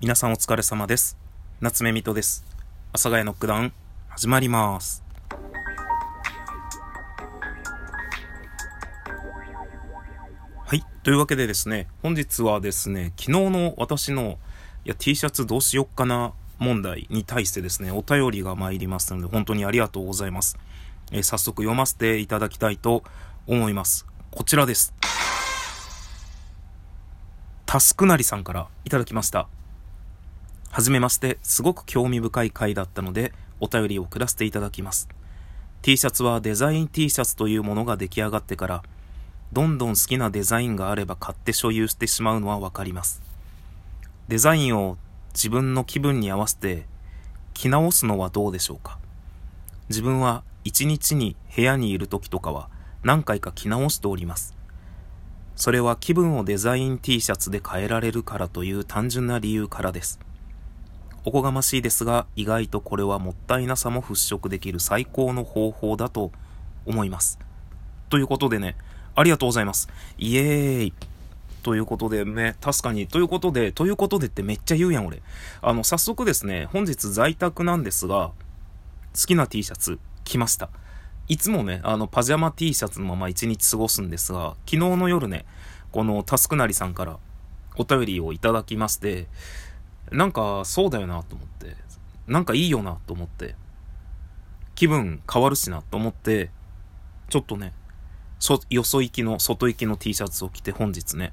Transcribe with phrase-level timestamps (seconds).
[0.00, 1.18] 皆さんお疲れ様です。
[1.60, 2.44] 夏目みとです。
[2.90, 3.72] 阿佐ヶ谷ノックダウン、
[4.08, 5.02] 始まります。
[10.64, 10.84] はい。
[11.02, 14.38] というわけでですね、本日はですね、昨日の私の、
[14.84, 20.56] いや、T シャツどうしよっかな問題に対してですね、お便りが参りますので、本当にありがとうございます。
[21.10, 23.02] えー早速読ませていただきたいと
[23.48, 24.06] 思います。
[24.30, 24.94] こちらです。
[27.66, 29.48] タスクなりさんからいただきました。
[30.70, 35.08] はじめまして、すごく興味深い回だったので、お便りを送らせていただきます。
[35.82, 38.82] T シャツはデザイン T シャツというものが出来上がってから、
[39.52, 43.22] どんどん好きなデザインがあれば買って所有してしまうのはわかります。
[44.28, 44.98] デザインを
[45.32, 46.84] 自分の気分に合わせて
[47.54, 48.98] 着直すのはどうでしょうか？
[49.88, 52.68] 自分は一日に部屋にいる時とかは
[53.02, 54.54] 何回か着直しております。
[55.56, 60.20] それは気分をデザイン T シャツで変えられるからという単純な理由からです。
[61.28, 66.32] おこがましいですが、意外とこれはもったいなさも払拭できる最高の方法だと
[66.86, 67.38] 思います。
[68.08, 68.76] ということでね、
[69.14, 69.90] ありがとうございます。
[70.16, 70.94] イエーイ。
[71.62, 75.20] ということでね、確かに、ということで、ということでってめっちゃ言うやん、俺。
[75.60, 78.32] あの、早速ですね、本日在宅なんですが、
[79.14, 80.70] 好きな T シャツ着ました。
[81.28, 85.44] いつもね、あの、パジャマ T シャツのまま一日過ごすんですが、昨日の夜ね、
[85.92, 87.18] このタスクなりさんから
[87.76, 89.26] お便りをいただきまして、
[90.12, 91.76] なんかそうだよなと思って、
[92.26, 93.54] なんかいいよなと思って、
[94.74, 96.50] 気分変わるしなと思って、
[97.28, 97.72] ちょっとね、
[98.70, 101.32] よそ行きの、外行きの T シャツを着て本日ね、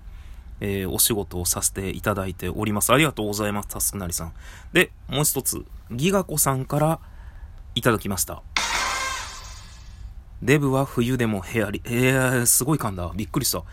[0.62, 2.92] えーお仕事をさせていただいております。
[2.92, 4.34] ありがとうございます、タスクなりさん。
[4.74, 7.00] で、もう一つ、ギガ子さんから
[7.76, 8.42] いただきました。
[10.42, 13.12] デブは冬でもヘアリ、えー、すごい噛んだ。
[13.16, 13.64] びっくりした。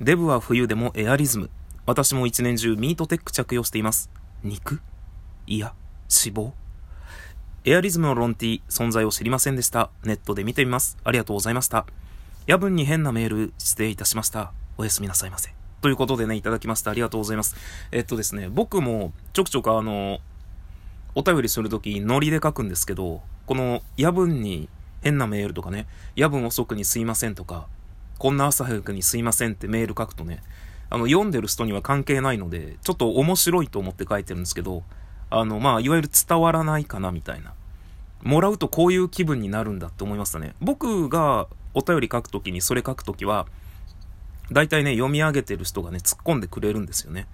[0.00, 1.50] デブは冬でもエアリズム。
[1.86, 4.10] 私も一年中ミートテック着用しています。
[4.42, 4.80] 肉？
[5.46, 5.74] いや、
[6.08, 6.52] 脂肪？
[7.64, 9.90] エアリズムのロンティ存在を知りませんでした。
[10.04, 10.96] ネットで見てみます。
[11.02, 11.84] ありがとうございました。
[12.46, 14.52] 夜分に変なメール失礼いたしました。
[14.78, 15.52] おやすみなさいませ。
[15.80, 16.92] ということでね、いただきました。
[16.92, 17.56] ありがとうございます。
[17.90, 20.20] えっとですね、僕もちょくちょくあの、
[21.16, 24.68] お便りするときノリで書くんですけど、この夜分に
[25.02, 27.66] 変なメールとかね、夜分遅くにすいませんとか、
[28.18, 30.42] こんな朝早くにすいませんってメール書くとね、
[30.90, 34.82] あの、読んでる人には関係ないので、ちょっと面白いと思って書いてるんですけど、
[35.30, 37.54] あの、まあ、いわゆる伝わらないかなみたいな。
[38.22, 40.54] もらうとこういう気分になるんだって思いましたね。
[40.60, 43.46] 僕がお便り書くときにそれ書くときは、
[44.50, 47.26] 大体ね、読み上げてる人がね、突っ込んでくれるんですよね。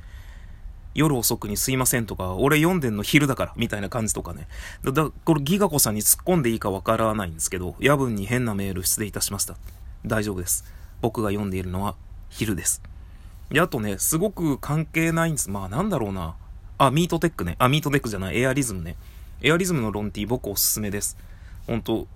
[0.95, 4.49] 夜遅くにすいませんとか、俺読んでんの昼だから、みたいな感じとかね。
[4.85, 9.57] だ、だこれギガ子さんに突っ込んでいいかわからないんですけど、夜分に変なメール失礼いたしました。
[10.05, 10.65] 大丈夫です。
[11.01, 11.95] 僕が読んでいるのは
[12.29, 12.83] 昼です。
[13.53, 15.51] で、あとね、すごく関係ないんです。
[15.51, 16.37] まあなんだろうな。
[16.79, 17.57] あ、ミートテックね。
[17.59, 18.41] あ、ミートテックじゃない。
[18.41, 18.97] エアリズムね。
[19.43, 21.19] エアリズムのロンティー僕おすすめです。
[21.67, 22.07] ほんと、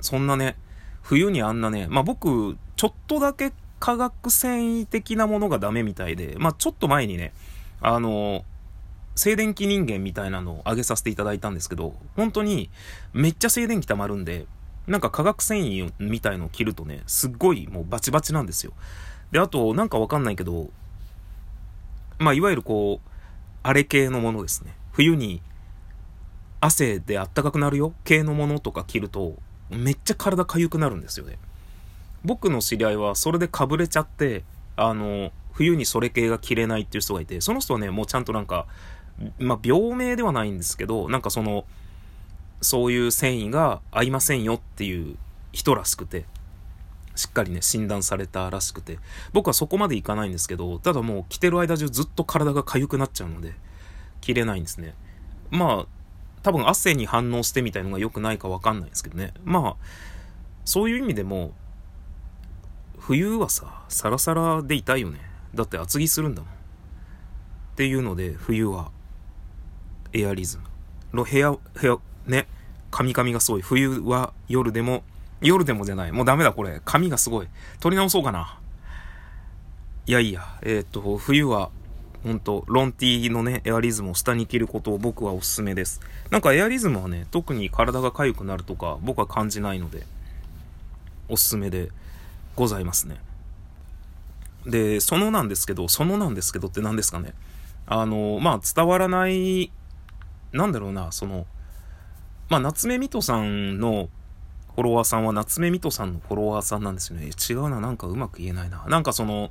[0.00, 0.56] そんなね、
[1.02, 7.32] 冬にあんなね、まあ僕、ちょっとだけ化学繊維的なものがダメみたいで、まあちょっと前にね、
[7.80, 8.44] あの、
[9.14, 12.68] 静電気人間みたいなのを上げさせていただいたんですけど、本当に
[13.12, 14.46] めっちゃ静電気溜まるんで、
[14.88, 18.72] なんか化学繊維みたいのを着るとね、すっごいもうバチバチなんですよ。
[19.30, 20.70] で、あと、なんかわかんないけど、
[22.20, 23.08] まあ、いわゆるこう、
[23.62, 24.74] あれ系のものですね。
[24.92, 25.40] 冬に
[26.60, 29.38] 汗であったかくなるよ系のものとか着ると、
[29.70, 31.38] めっちゃ体痒くなるんですよね。
[32.22, 34.44] 僕の知り合いはそれでかぶれちゃって、
[34.76, 38.66] あの、冬にそれ系が着れないっていう人がいて、その人はね、もうちゃんとなんか、
[39.38, 41.64] まあ、病名ではないんですけど、なんかその、
[42.60, 45.16] そういう繊維が合いませんよっていう
[45.52, 46.26] 人らしくて、
[47.20, 48.98] しっかりね、診断されたらしくて、
[49.32, 53.54] 僕はそこまでいかないんですけど、ただもう着てる間中ずっと体が痒くなっちゃうので、
[54.22, 54.94] 着れないんですね。
[55.50, 55.86] まあ、
[56.42, 59.34] 多分汗に反応してみたいのが良くないかわかんないですけどね。
[59.44, 59.84] まあ、
[60.64, 61.52] そういう意味でも、
[62.98, 65.20] 冬はさ、サラサラでいたいよね。
[65.54, 66.50] だって厚着するんだもん。
[66.50, 66.54] っ
[67.76, 68.90] ていうので、冬は、
[70.12, 70.64] エアリズム。
[71.12, 72.46] の部屋、部屋、ね、
[72.90, 73.62] カミカミがすごい。
[73.62, 75.02] 冬は夜でも、
[75.40, 76.12] 夜でもじゃない。
[76.12, 76.80] もうダメだこれ。
[76.84, 77.48] 髪がすごい。
[77.80, 78.58] 取り直そうかな。
[80.06, 81.70] いやいや、えーっと、冬は、
[82.22, 86.00] ほんと、ロンティーのね、エアリズムを下に着ることを僕はおすすめです。
[86.30, 90.04] なんかエアリズムはね、特に体が痒くなるとか、僕は感じないので、
[91.28, 91.90] おすすめで
[92.56, 93.16] ございますね。
[94.66, 97.32] で、そのなんですけど、そのなんですけどって何ですかね。
[97.86, 99.72] あの、まあ、伝わらない、
[100.52, 101.46] なんだろうな、その、
[102.48, 104.08] まあ、夏目みとさんの
[104.74, 107.30] フォロワーさんは夏目みとさんのフォロワーさんなんですよね。
[107.48, 108.84] 違うな、なんかうまく言えないな。
[108.88, 109.50] なんかその、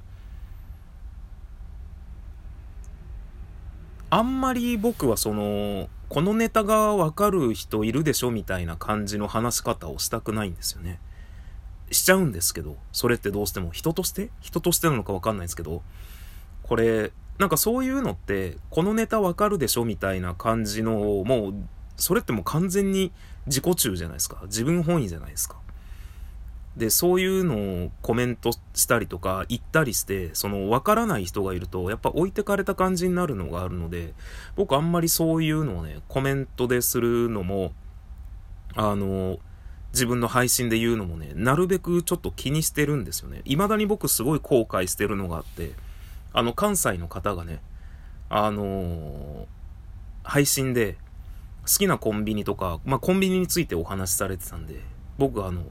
[4.10, 11.00] あんまり僕はその、このネタがわかる人いるでしょみたいな感じの話し方をしたくないんですよね。
[11.92, 14.32] しちゃうんですけど、それってどうしても人として？
[14.42, 15.84] 人としてなのかわかんないですけど、
[16.64, 21.54] これ、なんかそういうのって、このネタわかるでしょみたいな感じのもう、
[22.00, 23.12] それってもう完全に
[23.46, 24.42] 自己中じゃないですか。
[24.46, 25.58] 自分本位じゃないですか。
[26.78, 34.14] で、そういうのをコメントしたりとか言ったりして、その分からない人がいると、やっぱ置いてかれた感じになるのがあるので、
[34.56, 37.74] 僕あんまりそういうのをね、コメントでするのも、
[38.76, 39.40] あの、
[39.92, 43.42] 自分の配信で言うのもね、なるべくちょっと気にしてるんですよね。
[43.46, 45.74] 未だに僕すごい後悔してるのがあって、
[46.32, 47.62] あの、関西の方がね、
[48.30, 49.46] あのー、
[50.24, 50.98] 配信で
[51.72, 54.82] 好きなコンビニとか、まあ、コンビニについてお話しされてたんで、
[55.18, 55.66] 僕はあの、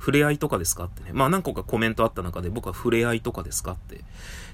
[0.00, 1.10] 触れ合いとかですかってね。
[1.12, 4.04] まあ何個かコメントあった中で僕は触れ合いとかですかって、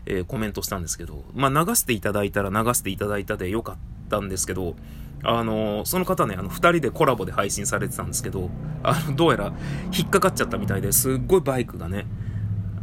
[0.06, 3.76] えー、コメントしたんですけど、まあ流していただいたら流していただいたでよかっ
[4.11, 4.76] たんですけど、
[5.25, 8.50] あのー、その方ね、あの、二人でコラボで配信されてたんですけど、
[8.82, 9.52] あの、どうやら
[9.93, 12.06] 引っかかっちゃったみたいですっごいバイクがね、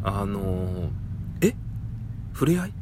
[0.03, 0.89] あのー、
[1.41, 1.55] え？
[2.33, 2.73] 触れ合い？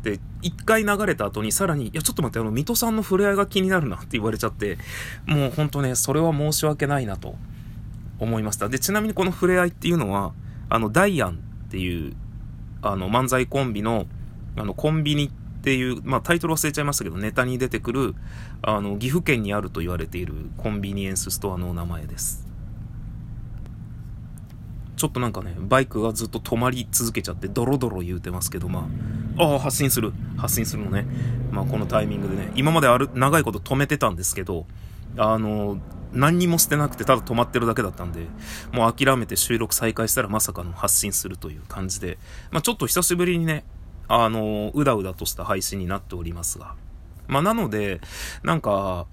[0.00, 4.78] って一回流れた後にさらに、いやちょっと待って、あの、水戸さんの触れ合いが気になるなって言われちゃって、
[5.26, 7.36] もうほんとね、それは申し訳ないなと。
[8.20, 8.68] 思いました。
[8.68, 10.32] で、ちなみにこの触れ合いっていうのは、
[10.68, 12.14] あの、ダイアンっていう、
[12.82, 14.06] あの、漫才コンビの、
[14.56, 15.30] あの、コンビニっ
[15.62, 18.14] ていう、まあ、タイトル忘れちゃいましたけど、ネタに出てくる、
[18.62, 22.49] あの、岐阜県にあると言われているコンビニエンスストアのお名前です。
[25.00, 28.86] ちょっとなんかね、バイクがずっと止まり続けちゃって、ドロドロ言うてますけど、ま
[29.38, 30.12] あ、ああ、発進する。
[30.36, 31.06] 発進するのね。
[31.50, 34.66] まあ、このタイミングでね、今まである、長いこと止めてたんですけど、
[35.16, 35.78] あの、
[36.12, 38.26] 何にも捨てなくてただ止まってるだけだったんで、
[38.72, 42.18] もう諦めて収録再開したらまさかの発信するという感じで、
[42.50, 43.64] まあちょっと久しぶりにね、
[44.06, 46.74] あの、うだうだとした配信になっておりますが。
[47.26, 48.02] まあなので、
[48.42, 49.06] なんか、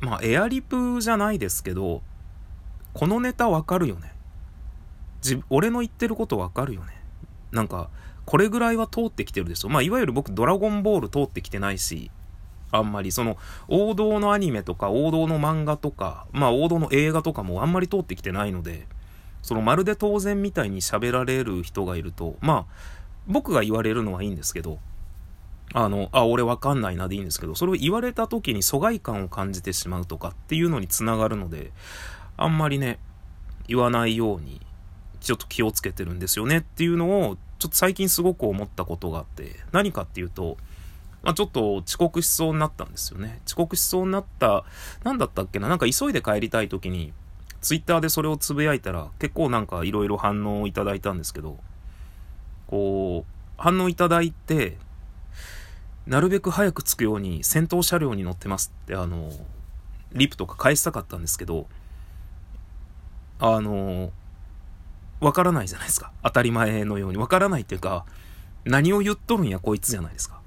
[0.00, 2.00] まあエアリプじゃないですけど、
[2.94, 4.15] このネタわかるよね。
[5.26, 6.92] じ、俺の言ってることわかるよね。
[7.52, 7.90] なんか、
[8.24, 9.68] これぐらいは通ってきてるでしょ。
[9.68, 12.10] まあいわゆる僕ドラゴンボール通ってきてないし、
[12.72, 13.36] あんまりその
[13.68, 18.86] 王道のアニメとか王道の漫画とか、まあ王道の映画とかもあんまり通ってきてないので、
[19.42, 24.78] そのまるで当然みたいに喋られる人がいると、まあ僕が言われるのはいいんですけど、
[25.72, 31.72] あの、あ、俺わかんないなでいいんですけど、それを言われた時に疎外感を感じてしまうとかっていうのにつながるので、
[32.36, 32.98] あんまりね、
[33.68, 34.60] 言わないように、
[35.26, 40.56] ちょっと気をつけてるんですよねっていうのを、ちょっと最近すごく思ったことがあって、何かっていうと、
[41.24, 43.40] まあ、ちょっと遅刻しそうになったんですよね。
[43.44, 44.64] 遅刻しそうになった、
[45.02, 47.12] なんだったっけな、なんか急いで帰りたい時に、
[47.60, 51.58] ツイッターでそれをつぶやいたら、結構なんか色々反応をいただいたんですけど、
[52.68, 54.78] こう、反応いただいて、
[56.06, 59.32] なるべく早く着くように先頭車両に乗ってますって、あの、
[60.12, 61.66] リプとか返したかったんですけど、
[63.40, 64.12] あの、
[65.20, 66.12] わからないじゃないですか。
[66.22, 67.16] 当たり前のように。
[67.16, 68.04] わからないっていうか、
[68.64, 70.40] 何を言っとるんやこいつじゃないですか。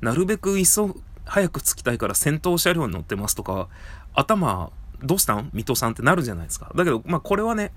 [0.00, 3.68] なるべく急、早く着きたいから先頭車両に乗ってますとか、
[4.14, 4.70] 頭、
[5.02, 5.50] どうしたん？
[5.52, 6.72] 水戸さんってなるじゃないですか。
[6.74, 7.72] だけど、まあ、これはね、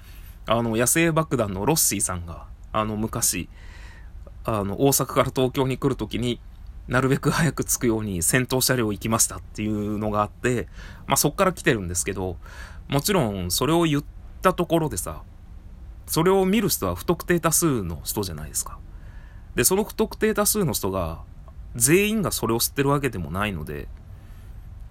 [0.45, 3.49] あの、野生爆弾のロッシーさんが、あの、昔、
[4.45, 6.39] あの、大阪から東京に来るときに、
[6.87, 10.67] なるべく早く着くように先頭車両行きましたっていうのがあって、
[11.05, 12.37] まあ、そっから来てるんですけど、
[12.87, 14.03] もちろん、それを言っ
[14.41, 15.21] たところでさ、
[16.09, 18.79] それを見る人は不特定多数の人じゃないですか。
[19.53, 21.21] で、その不特定多数の人が、
[21.75, 23.87] 全員がそれを知ってるわけでもないので、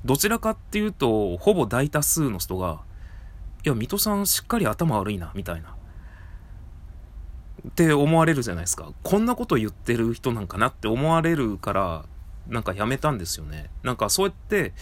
[0.05, 2.83] どちらかっていうと、ほぼ大多数の人が、
[3.65, 5.75] いや、水戸さんしっかり頭悪いな、みたいな。
[7.67, 8.93] って思われるじゃないですか。
[9.03, 12.05] こんなこと言ってる人なんかなって思われるから、
[12.47, 13.71] なんかやめたんですよね。
[13.83, 14.73] なんかそうやって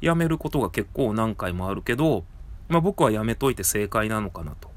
[0.00, 2.24] やめることが結構何回もあるけど、
[2.68, 4.69] まあ僕はやめといて正解なのかなと。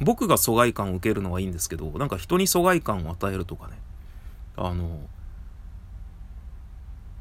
[0.00, 3.78] 僕が疎外感を受けるのはいいんですけど、なんか人に疎外感を与えるとかね。
[4.56, 5.00] あの、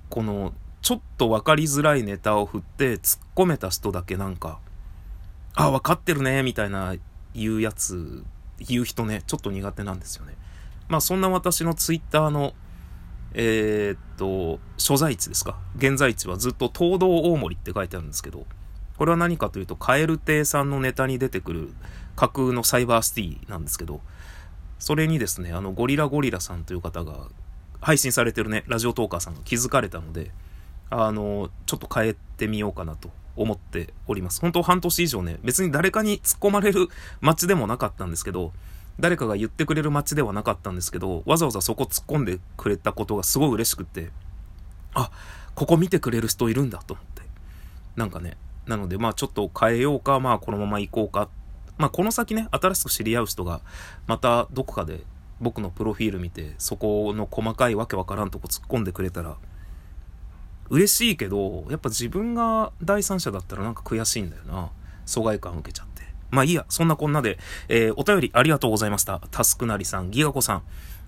[0.09, 0.53] この
[0.83, 4.59] ちょっと分かりづらいネタを振って突っ込めた人だけなんか、
[5.55, 6.95] あ、分かってるね、みたいな
[7.33, 8.23] 言うやつ、
[8.59, 10.35] 言う人ね、ちょっと苦手なんですよね。
[10.89, 12.53] まあそんな私のツイッターの、
[13.33, 18.45] えー、っと、所在地ですか現在地はずっと東道大森って書いてあるんですけど、
[18.97, 21.73] これは何かというと、カエル亭さんのネタに出てくる
[22.15, 24.01] 架空のサイバーシティなんですけど、
[24.79, 27.27] それにですね、あの、ゴリラゴリラさんという方が
[27.81, 30.31] 配信されてるね、ラジオトーカーさんが気づかれたので、
[30.89, 34.41] あの、ちょっと変えてみようかなと思っております。
[34.41, 36.87] 本当半年以上ね、別に誰かに突っ込まれる
[37.21, 38.53] 街でもなかったんですけど、
[38.99, 44.11] 誰かが言ってくれる街ではなかったんですけど、わざわざそこ突っ込んでくれたことがすごい嬉しくって、
[44.93, 45.09] あ、
[45.55, 47.23] ここ見てくれる人いるんだと思って。
[47.95, 51.29] なんかね、なのでまあちょっと変えようか、まあこのまま行こうか。
[51.77, 53.61] まあこの先ね、新しく知り合う人が、
[54.07, 55.01] またどこかで
[55.41, 59.35] 僕のプロフィール見て、そこの細かいわけわからんとこ突っ込んでくれたら、
[60.69, 64.71] 嬉しいけど、やっぱ自分が第三者だったらなんか悔しいんだよな。
[65.05, 66.03] 疎外感受けちゃって。
[66.31, 69.21] まあいいや、そんなこんなで、えー、お便りありがとうございました。
[69.31, 70.63] タスクなりさん、ギガコさん。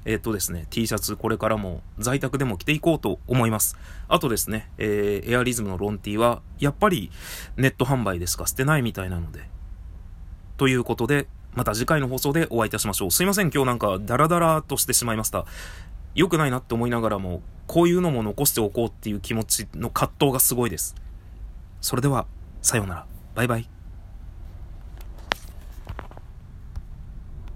[0.05, 3.75] えっ、とですね、T シャツこれからも在宅でも着ていこうと思います。
[4.07, 7.11] あとですね、えー、エアリズムのロンティは、やっぱり
[7.57, 9.49] ネット販売でしか捨てないみたいなので。
[10.57, 13.11] ということで、また次回の放送でお会いいたしましょう。
[13.11, 15.45] すいません、今日なんかダラダラとしてしまいました。
[16.13, 20.95] 良くないなって思いながらも、こういうのも残しておこうっていう気持ちの葛藤がすごいです。
[21.81, 22.27] それでは、
[22.61, 23.05] さようなら。
[23.33, 23.74] バイバイ。